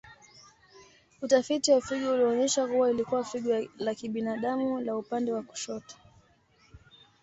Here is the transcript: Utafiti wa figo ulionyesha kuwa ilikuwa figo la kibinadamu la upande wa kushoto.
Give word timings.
Utafiti 1.21 1.71
wa 1.71 1.81
figo 1.81 2.13
ulionyesha 2.13 2.67
kuwa 2.67 2.91
ilikuwa 2.91 3.23
figo 3.23 3.67
la 3.77 3.95
kibinadamu 3.95 4.79
la 4.79 4.97
upande 4.97 5.31
wa 5.33 5.41
kushoto. 5.43 5.95